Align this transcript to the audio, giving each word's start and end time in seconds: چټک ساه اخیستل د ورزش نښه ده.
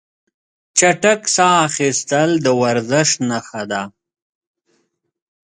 چټک 0.77 1.21
ساه 1.35 1.55
اخیستل 1.67 2.29
د 2.45 2.47
ورزش 2.61 3.09
نښه 3.29 3.63
ده. 3.71 3.81